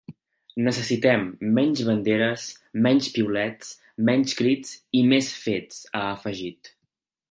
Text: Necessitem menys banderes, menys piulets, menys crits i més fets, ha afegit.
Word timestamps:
Necessitem 0.67 1.27
menys 1.57 1.83
banderes, 1.89 2.47
menys 2.87 3.11
piulets, 3.19 3.71
menys 4.11 4.37
crits 4.41 4.77
i 5.03 5.09
més 5.15 5.33
fets, 5.47 5.83
ha 6.01 6.07
afegit. 6.19 6.79